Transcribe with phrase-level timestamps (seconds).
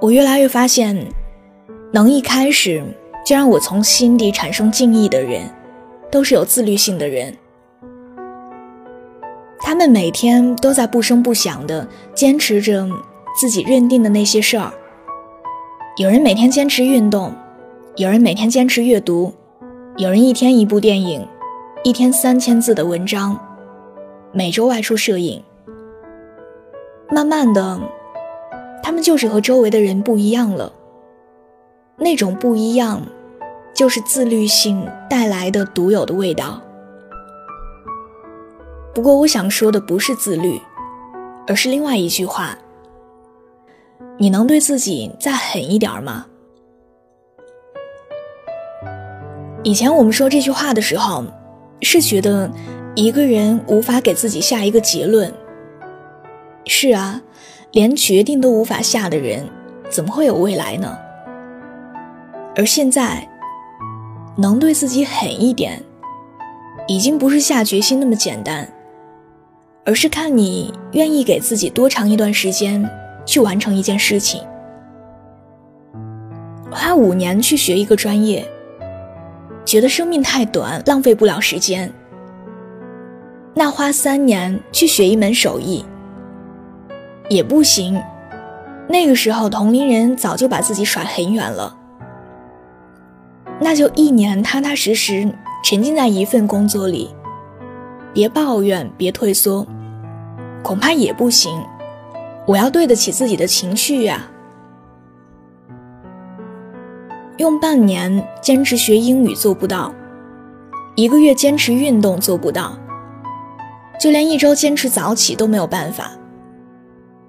[0.00, 0.96] 我越来越发现，
[1.92, 2.82] 能一开始
[3.26, 5.42] 就让我从心底产生敬意的人，
[6.10, 7.36] 都是有自律性的人。
[9.60, 12.88] 他们每天都在不声不响地坚持着
[13.38, 14.72] 自己认定的那些事儿。
[15.98, 17.34] 有人每天坚持运动，
[17.96, 19.34] 有人每天坚持阅读，
[19.98, 21.26] 有人一天一部电影，
[21.84, 23.38] 一天三千字的文章，
[24.32, 25.42] 每周外出摄影。
[27.10, 27.78] 慢慢的。
[28.82, 30.72] 他们就是和周围的人不一样了。
[31.96, 33.02] 那种不一样，
[33.74, 36.62] 就是自律性带来的独有的味道。
[38.94, 40.58] 不过，我想说的不是自律，
[41.46, 42.56] 而是另外一句话：
[44.16, 46.26] 你能对自己再狠一点吗？
[49.62, 51.22] 以前我们说这句话的时候，
[51.82, 52.50] 是觉得
[52.94, 55.32] 一个人无法给自己下一个结论。
[56.64, 57.20] 是啊。
[57.72, 59.48] 连决定都无法下的人，
[59.88, 60.98] 怎么会有未来呢？
[62.56, 63.28] 而现在，
[64.36, 65.80] 能对自己狠一点，
[66.88, 68.68] 已经不是下决心那么简单，
[69.84, 72.84] 而是看你愿意给自己多长一段时间
[73.24, 74.42] 去完成一件事情。
[76.72, 78.44] 花五年去学一个专业，
[79.64, 81.92] 觉得生命太短，浪费不了时间。
[83.54, 85.84] 那花三年去学一门手艺。
[87.30, 88.02] 也不行，
[88.88, 91.76] 那个时候同龄人早就把自己甩很远了。
[93.60, 95.32] 那就一年踏踏实实
[95.62, 97.14] 沉浸在一份工作里，
[98.12, 99.64] 别抱怨，别退缩，
[100.64, 101.64] 恐怕也不行。
[102.46, 104.26] 我要对得起自己的情绪呀。
[107.36, 109.94] 用半年坚持学英语做不到，
[110.96, 112.76] 一个月坚持运动做不到，
[114.00, 116.10] 就连一周坚持早起都没有办法。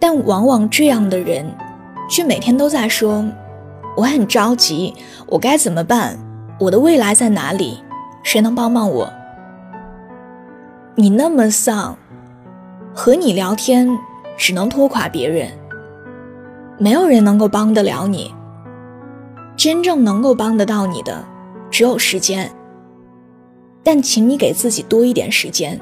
[0.00, 1.54] 但往往这样的人，
[2.08, 3.24] 却每天都在说
[3.96, 4.94] ：“我很着急，
[5.26, 6.18] 我该怎么办？
[6.58, 7.84] 我的未来在哪里？
[8.22, 9.12] 谁能帮帮我？”
[10.96, 11.96] 你那么丧，
[12.94, 13.98] 和你聊天
[14.36, 15.50] 只能拖垮别人，
[16.78, 18.34] 没有人能够帮得了你。
[19.56, 21.24] 真正能够帮得到你的，
[21.70, 22.50] 只有时间。
[23.82, 25.80] 但请你给自己多一点时间。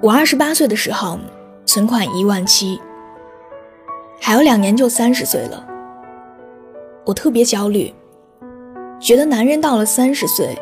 [0.00, 1.18] 我二十八岁的时候，
[1.66, 2.80] 存款一万七，
[4.20, 5.66] 还有两年就三十岁了。
[7.04, 7.92] 我特别焦虑，
[9.00, 10.56] 觉得男人到了三十岁，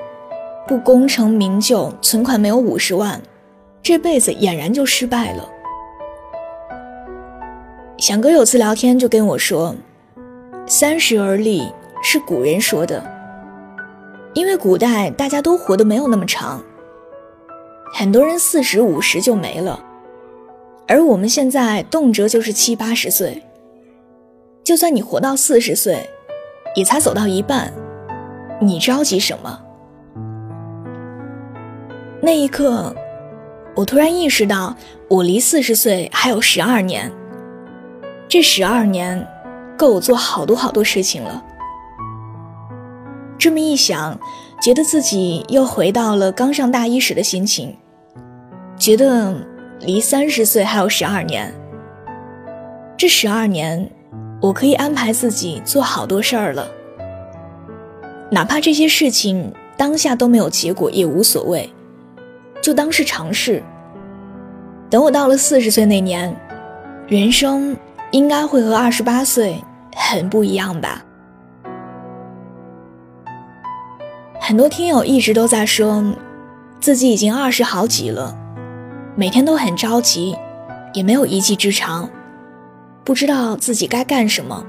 [0.67, 3.21] 不功成名就，存款没有五十万，
[3.83, 5.47] 这辈子俨然就失败了。
[7.99, 9.77] 响哥有次聊天就跟我说
[10.67, 11.71] ：“三十而立
[12.03, 13.05] 是古人说的，
[14.33, 16.63] 因为古代大家都活得没有那么长。”
[17.93, 19.83] 很多人四十五十就没了，
[20.87, 23.43] 而我们现在动辄就是七八十岁。
[24.63, 26.11] 就算你活到四十岁，
[26.75, 27.73] 也才走到一半，
[28.61, 29.61] 你着急什么？
[32.21, 32.95] 那一刻，
[33.77, 34.77] 我突然意识到，
[35.09, 37.11] 我离四十岁还有十二年。
[38.29, 39.25] 这十二年，
[39.79, 41.43] 够我做好多好多事情了。
[43.39, 44.19] 这么一想，
[44.63, 47.77] 觉得自己又回到了刚上大一时的心情。
[48.79, 49.35] 觉得
[49.81, 51.53] 离三十岁还有十二年，
[52.97, 53.91] 这十二年，
[54.41, 56.69] 我可以安排自己做好多事儿了。
[58.31, 61.71] 哪怕这些事情当下都没有结果也无所谓，
[62.63, 63.63] 就当是尝试。
[64.91, 66.35] 等我到了四十岁那年，
[67.07, 67.77] 人生
[68.13, 69.57] 应该会和二十八岁
[69.95, 71.05] 很不一样吧。
[74.47, 76.05] 很多听友一直都在说，
[76.79, 78.33] 自己已经二十好几了。
[79.17, 80.37] 每天都很着急，
[80.95, 82.09] 也没有一技之长，
[83.03, 84.65] 不知道自己该干什么，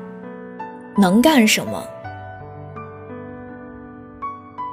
[0.97, 1.83] 能干什么。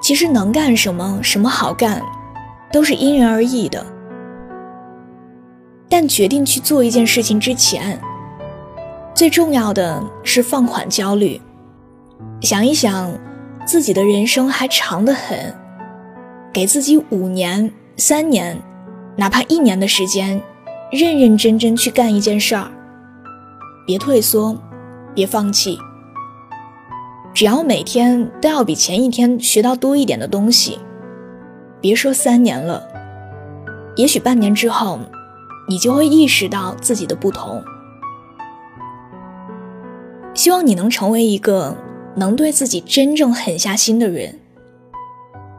[0.03, 2.01] 其实能干什么，什么好干，
[2.73, 3.85] 都是因人而异的。
[5.87, 8.01] 但决定去做一件事情之前，
[9.15, 11.39] 最重要的是放缓焦虑，
[12.41, 13.13] 想一想
[13.67, 15.55] 自己的人生还长得很，
[16.53, 18.61] 给自己五年、三年。
[19.17, 20.43] 哪怕一年的时间，
[20.91, 22.69] 认认真真去干一件事儿，
[23.87, 24.57] 别退缩，
[25.15, 25.79] 别放弃。
[27.33, 30.79] 只要每天都要比前一天学到多一点的东西，
[31.81, 32.83] 别说三年了，
[33.97, 34.99] 也许半年之后，
[35.69, 37.63] 你就会意识到自己的不同。
[40.35, 41.77] 希望你能成为一个
[42.17, 44.39] 能对自己真正狠下心的人，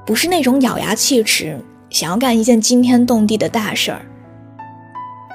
[0.06, 1.60] 不是那种咬牙切齿
[1.90, 4.06] 想要干一件惊天动地的大事儿，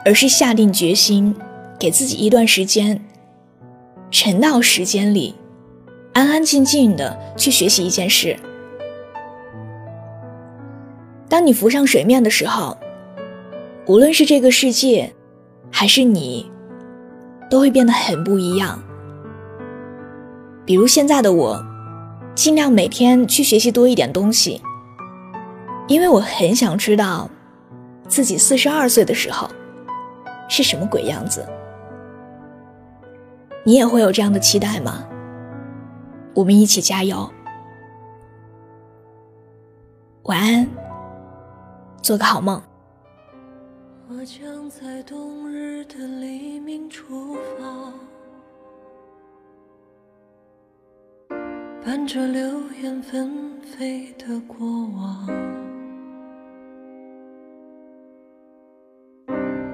[0.05, 1.35] 而是下定决心，
[1.79, 3.05] 给自己一段时间，
[4.11, 5.35] 沉到时间里，
[6.13, 8.37] 安安静静的去学习一件事。
[11.29, 12.77] 当你浮上水面的时候，
[13.87, 15.13] 无论是这个世界，
[15.71, 16.51] 还是你，
[17.49, 18.83] 都会变得很不一样。
[20.71, 21.61] 比如现在的我，
[22.33, 24.63] 尽量每天去学习多一点东西，
[25.89, 27.29] 因为我很想知道，
[28.07, 29.51] 自己四十二岁的时候
[30.49, 31.45] 是什么鬼样子。
[33.65, 35.05] 你也会有这样的期待吗？
[36.35, 37.29] 我们一起加油！
[40.23, 40.69] 晚安，
[42.01, 42.63] 做个好梦。
[44.09, 47.93] 我将在冬日的黎明出发。
[51.83, 52.43] 伴着流
[52.83, 53.33] 言纷
[53.63, 54.59] 飞的过
[54.95, 55.27] 往，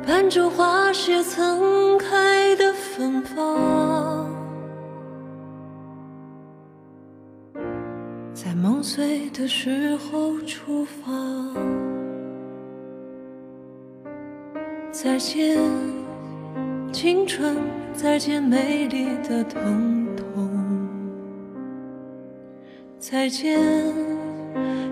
[0.07, 4.31] 伴着花谢曾开的芬芳，
[8.33, 11.13] 在梦碎的时候出发。
[14.93, 15.59] 再见，
[16.93, 17.57] 青春，
[17.93, 20.06] 再见美丽的疼痛。
[22.99, 23.61] 再见，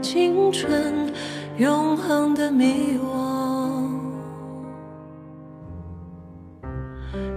[0.00, 1.10] 青春，
[1.56, 3.88] 永恒的迷惘。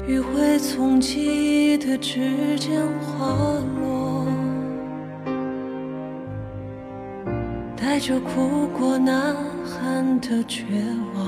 [0.06, 3.34] 余晖从记忆的指尖滑
[3.80, 4.28] 落，
[7.76, 9.36] 带着哭过呐
[9.66, 10.64] 喊的绝
[11.16, 11.26] 望，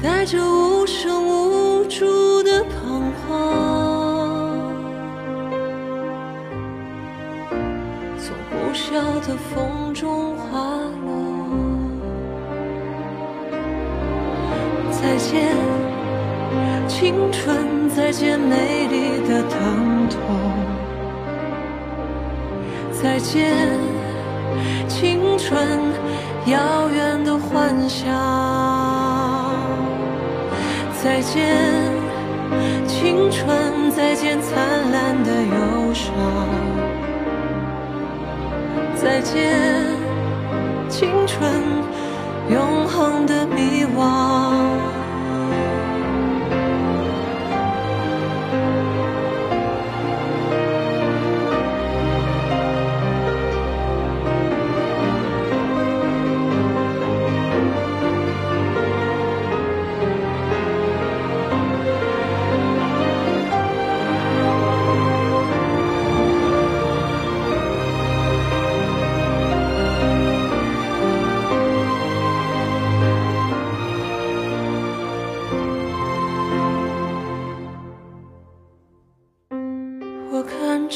[0.00, 1.21] 带着无声
[9.26, 10.58] 的风中滑
[11.04, 11.12] 落，
[14.90, 15.56] 再见
[16.88, 20.18] 青春，再见美丽的疼痛，
[22.92, 23.78] 再见
[24.88, 25.68] 青春
[26.46, 28.12] 遥远的幻想，
[31.00, 31.56] 再见
[32.88, 36.71] 青春，再见灿烂的忧伤。
[39.02, 39.58] 再见，
[40.88, 41.60] 青春，
[42.48, 44.41] 永恒的迷惘。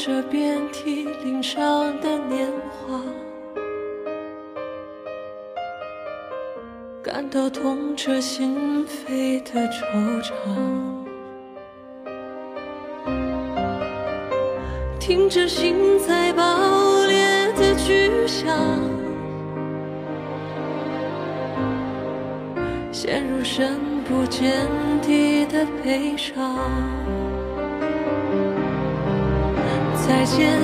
[0.07, 2.97] 这遍体鳞伤的年华，
[7.03, 10.31] 感到痛彻心扉的惆怅，
[14.97, 18.47] 听着心在爆裂的巨响，
[22.93, 24.65] 陷入深不见
[25.01, 26.57] 底的悲伤。
[30.07, 30.57] 再见，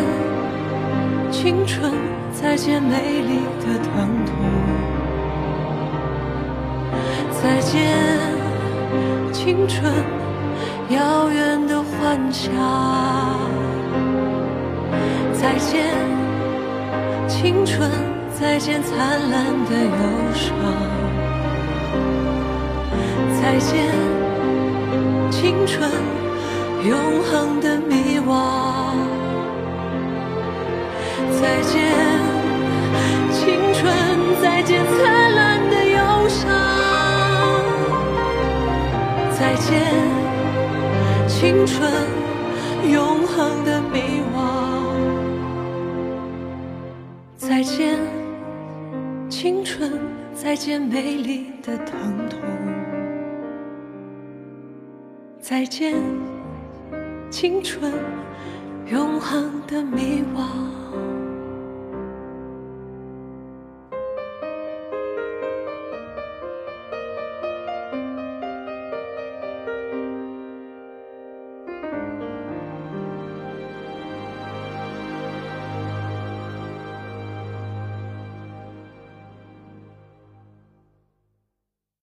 [1.30, 1.92] 青春，
[2.32, 4.32] 再见美丽的疼痛。
[7.42, 7.92] 再见，
[9.34, 9.92] 青春，
[10.90, 12.54] 遥远的幻想。
[15.34, 15.92] 再见，
[17.28, 17.92] 青春，
[18.40, 19.98] 再见灿烂的忧
[20.34, 20.56] 伤。
[23.42, 23.92] 再见，
[25.30, 25.92] 青春，
[26.86, 29.23] 永恒的迷惘。
[31.44, 31.92] 再见，
[33.30, 33.94] 青春！
[34.42, 36.50] 再见，灿烂的忧伤！
[39.38, 39.82] 再见，
[41.28, 41.92] 青春，
[42.90, 44.38] 永恒的迷惘！
[47.36, 48.00] 再见，
[49.30, 50.00] 青春
[50.34, 52.40] 再见美丽的疼痛，
[55.42, 55.94] 再见
[57.30, 57.92] 青春
[58.90, 60.83] 永恒的迷惘。